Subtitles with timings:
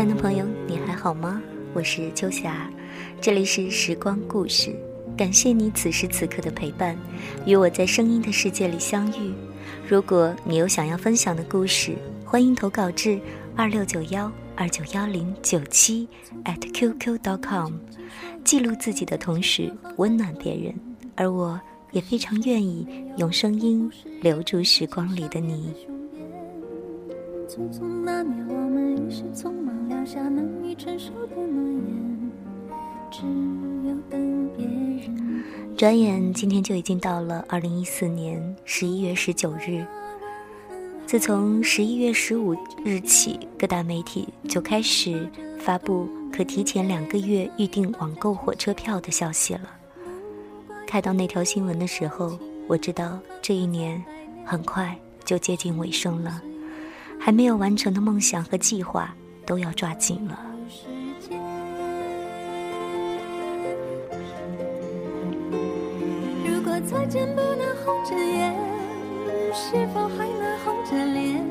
[0.00, 1.42] 亲爱的朋友，你还好吗？
[1.74, 2.70] 我是秋霞，
[3.20, 4.74] 这里是时光故事。
[5.14, 6.96] 感谢你此时此刻的陪伴，
[7.44, 9.30] 与我在声音的世界里相遇。
[9.86, 11.92] 如果你有想要分享的故事，
[12.24, 13.20] 欢迎投稿至
[13.54, 16.08] 二六九幺二九幺零九七
[16.44, 17.74] at qq.com。
[18.42, 20.74] 记录自己的同时，温暖别人，
[21.14, 21.60] 而我
[21.92, 22.86] 也非常愿意
[23.18, 25.74] 用声音留住时光里的你。
[27.50, 32.30] 匆匆那年，我们一时匆忙撂下难以承受的诺言，
[33.10, 33.22] 只
[33.88, 35.42] 有等别人。
[35.76, 39.84] 转眼，今天就已经到了二零一四年十一月十九日。
[41.08, 45.28] 自从十一月十五日起，各大媒体就开始
[45.58, 49.68] 发布可提前两个月预订网购火车票的消息了。
[50.86, 54.00] 看到那条新闻的时候，我知道这一年
[54.44, 56.40] 很快就接近尾声了。
[57.20, 60.40] 还没有完成的梦想和计划都要抓紧了。
[66.44, 68.54] 如果再见不能红着眼，
[69.52, 71.44] 是否还能红着脸？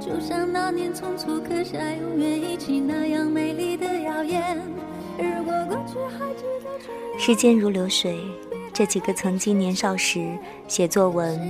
[0.00, 4.60] 就像那年匆促刻下永远一起那样美丽的谣言。
[5.16, 8.18] 如果过去还值得时间如流水，
[8.72, 11.40] 这几个曾经年少时写作文。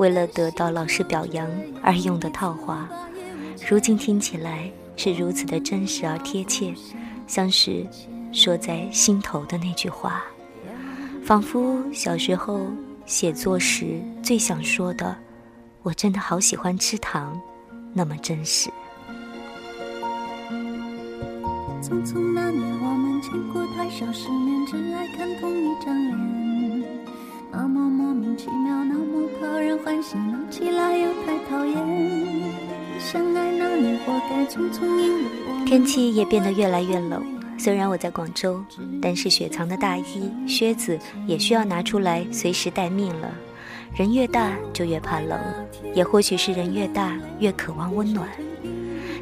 [0.00, 1.46] 为了得到老师表扬
[1.82, 2.88] 而用的套话，
[3.68, 6.74] 如今听起来是如此的真实而贴切，
[7.26, 7.86] 像是
[8.32, 10.24] 说在心头的那句话，
[11.22, 12.66] 仿佛小时候
[13.04, 15.14] 写作时最想说的
[15.84, 17.38] “我真的好喜欢吃糖”，
[17.92, 18.70] 那么真实。
[21.82, 26.39] 匆匆那年，我们见过太少世面，只爱看同一张脸，
[35.66, 37.24] 天气也变得越来越冷。
[37.56, 38.64] 虽然我在广州，
[39.00, 43.30] 但是雪藏的大衣、靴子也需要拿出来随时待命了。
[43.94, 45.38] 人越大就越怕冷，
[45.94, 48.28] 也或许是人越大越渴望温暖。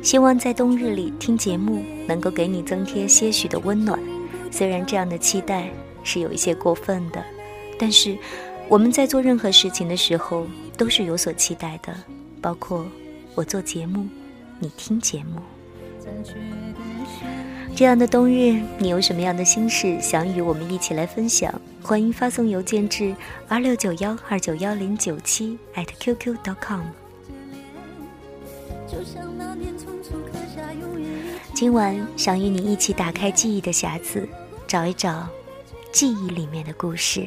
[0.03, 3.99] 希望在冬日里听节目能够给你增添些许的温暖。
[4.51, 5.69] 虽然这样的期待
[6.03, 7.23] 是有一些过分的，
[7.79, 8.17] 但是。
[8.69, 10.47] 我们在做任何事情的时候，
[10.77, 11.95] 都是有所期待的，
[12.41, 12.87] 包括
[13.35, 14.07] 我做节目，
[14.59, 15.41] 你听节目。
[17.75, 21.53] 这样的冬日，你有什么样的心事想与我们一起来分享？
[21.83, 23.15] 欢迎发送邮件至
[23.49, 25.59] 二六九幺二九幺零九七
[26.01, 26.83] @QQ.com。
[31.55, 34.29] 今晚想与你一起打开记忆的匣子，
[34.67, 35.27] 找一找
[35.91, 37.27] 记忆里面的故事。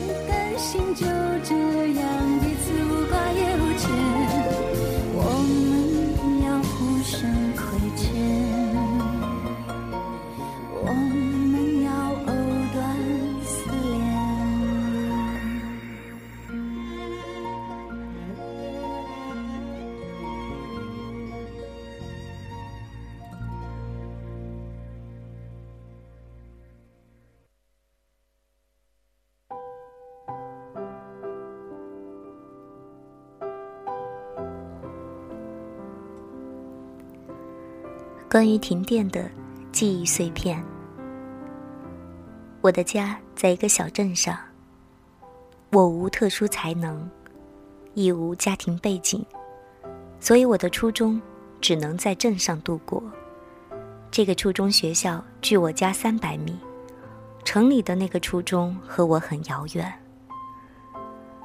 [38.31, 39.29] 关于停电的
[39.73, 40.63] 记忆碎片。
[42.61, 44.39] 我的家在一个小镇上。
[45.73, 47.09] 我无特殊才能，
[47.93, 49.21] 亦无家庭背景，
[50.21, 51.21] 所以我的初中
[51.59, 53.03] 只能在镇上度过。
[54.09, 56.57] 这个初中学校距我家三百米，
[57.43, 59.93] 城里的那个初中和我很遥远。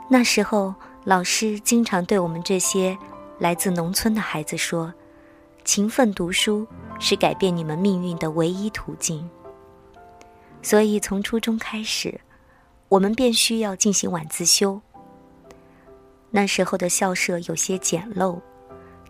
[0.08, 0.72] 那时候
[1.02, 2.96] 老师经常对我们这些
[3.40, 4.94] 来自农村的孩子说
[5.66, 6.64] ：“勤奋读书
[7.00, 9.28] 是改变你们命运的唯一途径。”
[10.62, 12.20] 所以从初中开始，
[12.88, 14.80] 我们便需要进行晚自修。
[16.30, 18.40] 那时候的校舍有些简陋，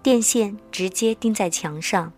[0.03, 2.13] 电线直接钉在墙上，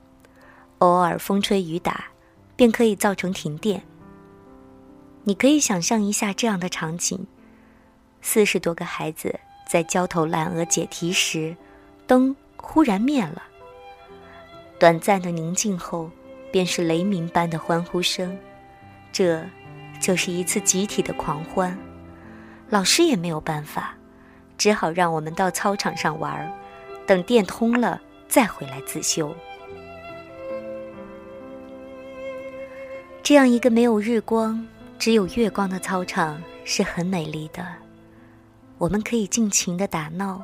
[0.79, 2.07] 偶尔风吹雨打，
[2.55, 3.83] 便可以造成停电。
[5.25, 7.27] 你可以想象一下这样的场景：
[8.23, 9.41] 四十多个孩子。
[9.69, 11.55] 在焦头烂额解题时，
[12.07, 13.43] 灯忽然灭了。
[14.79, 16.09] 短暂的宁静后，
[16.53, 18.39] 便是雷鸣般的欢呼声。
[19.11, 19.45] 这，
[20.01, 21.77] 就是一次集体的狂欢。
[22.71, 23.97] 老师也没有办法，
[24.57, 26.53] 只好让我们到操场上玩儿，
[27.07, 29.35] 等电通了再回来自修。
[33.23, 34.65] 这样一个没有日光、
[34.99, 37.67] 只有月光的操场是很美丽的。
[38.79, 40.41] 我们可以尽情的打闹、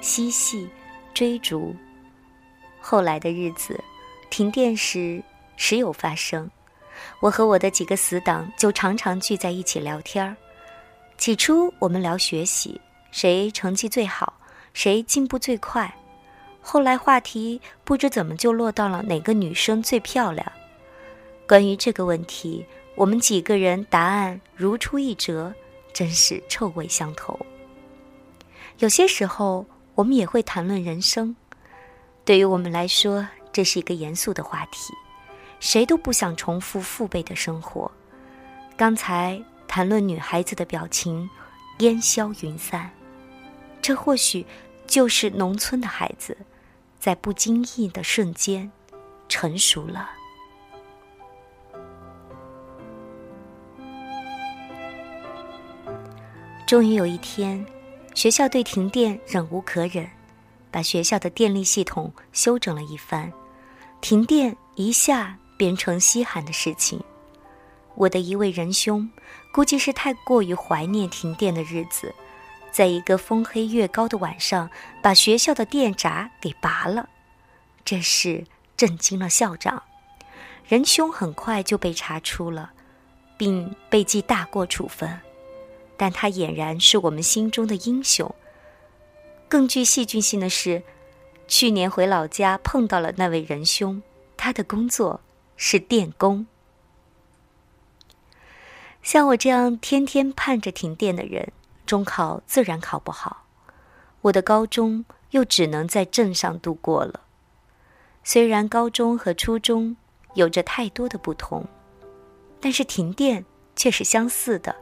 [0.00, 0.68] 嬉戏、
[1.12, 1.74] 追逐。
[2.86, 3.82] 后来的日子，
[4.28, 5.22] 停电时
[5.56, 6.50] 时有发生，
[7.18, 10.36] 我和我的几个死党就常常聚在一起聊天儿。
[11.16, 12.78] 起初我们聊学习，
[13.10, 14.34] 谁成绩最好，
[14.74, 15.90] 谁进步最快。
[16.60, 20.46] 后来话题不知怎么就落到了哪个女生最漂亮。
[21.48, 22.66] 关于这个问题，
[22.96, 25.50] 我们几个人答案如出一辙，
[25.94, 27.34] 真是臭味相投。
[28.80, 29.64] 有些时候，
[29.94, 31.34] 我们也会谈论人生。
[32.24, 34.94] 对于我们来说，这是一个严肃的话题。
[35.60, 37.90] 谁都不想重复父辈的生活。
[38.76, 41.28] 刚才谈论女孩子的表情，
[41.78, 42.90] 烟消云散。
[43.82, 44.44] 这或许
[44.86, 46.36] 就是农村的孩子，
[46.98, 48.70] 在不经意的瞬间，
[49.28, 50.10] 成熟了。
[56.66, 57.64] 终于有一天。
[58.14, 60.08] 学校对停电忍无可忍，
[60.74, 63.32] 把学校的电力系统修整了一番，
[64.00, 67.00] 停电一下变成稀罕的事情。
[67.94, 69.08] 我的一位仁兄，
[69.52, 72.12] 估计是太过于怀念停电的日子，
[72.72, 74.68] 在一个风黑月高的晚上，
[75.00, 77.08] 把学校的电闸给拔了。
[77.84, 78.44] 这事
[78.76, 79.80] 震惊了校长，
[80.66, 82.72] 仁兄很快就被查出了，
[83.36, 85.20] 并被记大过处分。
[85.96, 88.34] 但他俨然是我们心中的英雄。
[89.54, 90.82] 更具戏剧性的是，
[91.46, 94.02] 去年回老家碰到了那位仁兄，
[94.36, 95.20] 他的工作
[95.56, 96.44] 是电工。
[99.00, 101.52] 像我这样天天盼着停电的人，
[101.86, 103.44] 中考自然考不好。
[104.22, 107.20] 我的高中又只能在镇上度过了。
[108.24, 109.96] 虽然高中和初中
[110.34, 111.64] 有着太多的不同，
[112.60, 113.44] 但是停电
[113.76, 114.74] 却是相似的。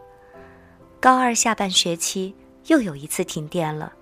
[0.99, 2.35] 高二下半学期
[2.69, 3.93] 又有一次停电了，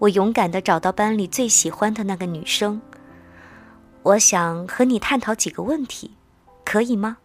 [0.00, 2.80] 我勇敢地找到班里最喜欢的那个女生。
[4.02, 6.12] 我想和你探讨几个问题，
[6.64, 7.18] 可以吗？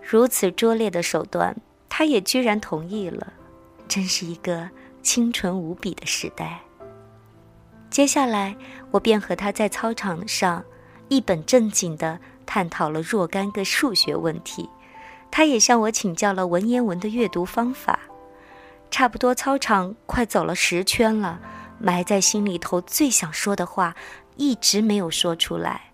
[0.00, 1.54] 如此拙劣的手段，
[1.90, 3.34] 她也居然同意了，
[3.86, 4.70] 真是一个
[5.02, 6.58] 清纯无比的时代。
[7.90, 8.56] 接下来，
[8.90, 10.64] 我便和她在操场上
[11.08, 14.70] 一本正经地探讨了若干个数学问题。
[15.30, 17.98] 他也向我请教了文言文的阅读方法。
[18.90, 21.40] 差不多操场快走了十圈了，
[21.84, 23.94] 埋在心里头最想说的话
[24.36, 25.92] 一直没有说出来。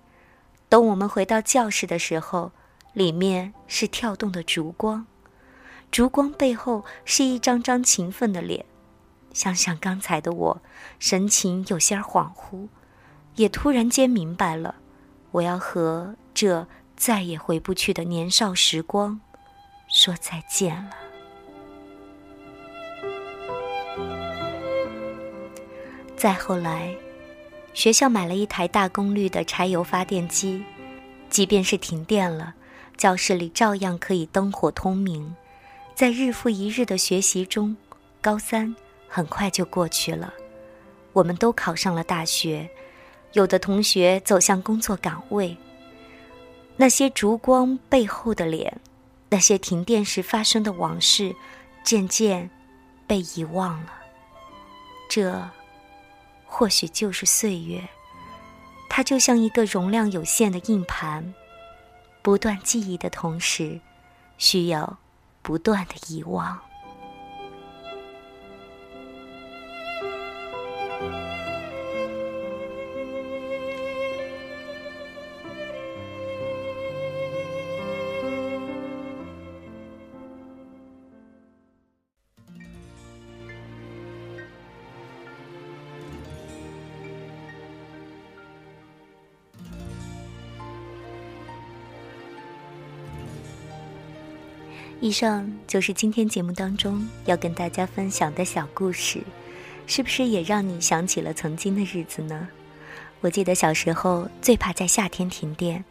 [0.69, 2.53] 等我们回到教室的时候，
[2.93, 5.05] 里面是跳动的烛光，
[5.91, 8.65] 烛光背后是一张张勤奋的脸。
[9.33, 10.63] 想想刚才的我，
[11.01, 12.69] 神情有些恍惚，
[13.35, 14.77] 也突然间明白了，
[15.33, 19.21] 我要和这再也回不去的年少时光。
[19.89, 21.10] 说再见了。
[26.21, 26.95] 再后来，
[27.73, 30.63] 学校买了一台大功率的柴油发电机，
[31.31, 32.53] 即便是停电了，
[32.99, 35.35] 教室里照样可以灯火通明。
[35.95, 37.75] 在日复一日的学习中，
[38.21, 38.77] 高三
[39.09, 40.31] 很快就过去了，
[41.15, 42.69] 我们都考上了大学，
[43.33, 45.57] 有的同学走向工作岗位。
[46.77, 48.79] 那些烛光背后的脸。
[49.31, 51.35] 那些停电时发生的往事，
[51.83, 52.51] 渐渐
[53.07, 53.95] 被遗忘了。
[55.09, 55.49] 这，
[56.53, 57.89] 或许就是岁月。
[58.89, 61.33] 它就像一个容量有限的硬盘，
[62.23, 63.81] 不断记忆的同时，
[64.37, 64.99] 需要
[65.43, 66.61] 不断的遗忘。
[95.01, 99.23] 以上就是今天节目当中要跟大家分享的小故事，
[99.87, 102.49] 是不是也让你想起了曾经的日子呢？
[103.23, 105.83] 我记得小时候最怕在夏天停电，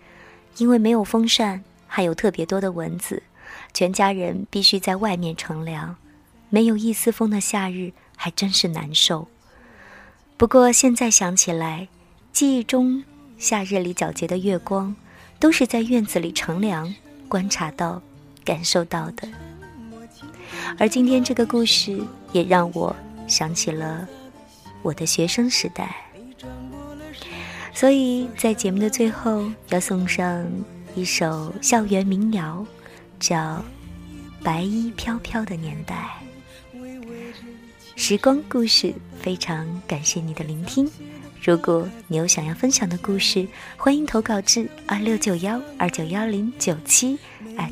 [0.57, 3.23] 因为没有风扇，还有特别多的蚊子，
[3.73, 5.95] 全家人必须在外面乘凉。
[6.51, 9.27] 没有一丝风的夏日还真是难受。
[10.37, 11.87] 不过现在想起来，
[12.31, 13.03] 记忆中
[13.39, 14.95] 夏日里皎洁的月光，
[15.39, 16.93] 都是在院子里乘凉
[17.27, 18.01] 观察到、
[18.49, 19.27] 感受到的。
[20.79, 22.01] 而今天这个故事
[22.31, 22.95] 也让我
[23.27, 24.07] 想起了
[24.81, 25.95] 我的学生时代，
[27.75, 30.43] 所以在节目的最后要送上
[30.95, 32.65] 一首校园民谣，
[33.19, 33.37] 叫
[34.43, 36.09] 《白衣飘飘的年代》。
[37.95, 38.91] 时光故事，
[39.21, 40.89] 非常感谢你的聆听。
[41.43, 47.19] 如果你有想要分享的故事，欢迎投稿至二六九幺二九幺零九七
[47.57, 47.71] at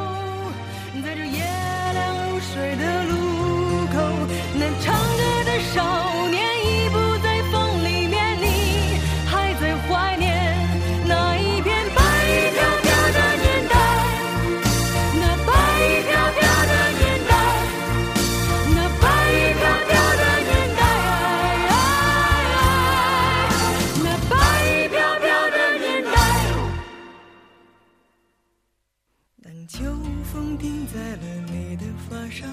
[30.23, 32.45] 风停在了你的发梢，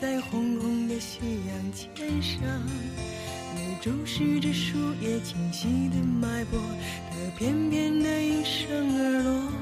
[0.00, 2.40] 在红红的夕阳肩上。
[3.54, 6.58] 你注视着树叶清晰的脉搏，
[7.10, 9.52] 它翩翩的一声而落。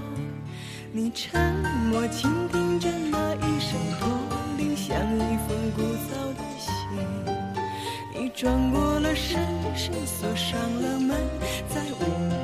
[0.92, 1.54] 你沉
[1.90, 4.08] 默倾听着那一声驼
[4.58, 6.70] 铃，像一封古早的信。
[8.12, 9.40] 你转过了身，
[9.74, 11.16] 身锁上了门，
[11.68, 12.39] 再无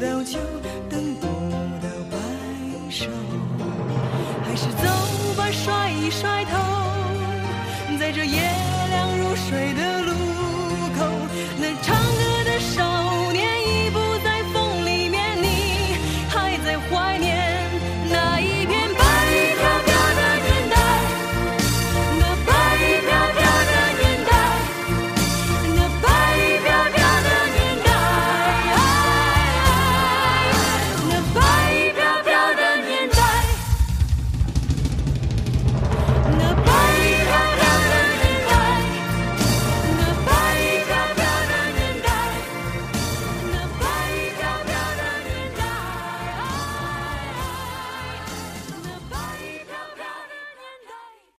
[0.00, 0.38] 到秋，
[0.88, 2.16] 等不到白
[2.90, 3.04] 首。
[4.42, 6.56] 还是走吧，甩一甩头，
[7.98, 8.40] 在这夜
[8.88, 9.99] 凉如水的。